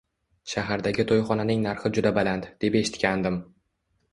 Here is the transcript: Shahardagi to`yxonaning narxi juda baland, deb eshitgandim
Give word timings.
Shahardagi 0.53 1.03
to`yxonaning 1.11 1.61
narxi 1.65 1.91
juda 1.99 2.15
baland, 2.17 2.51
deb 2.65 2.79
eshitgandim 2.81 3.41